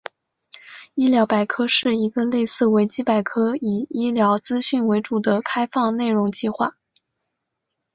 [0.95, 6.75] 医疗百科是一个类似维基百科以医疗资讯为主的开放内容计划。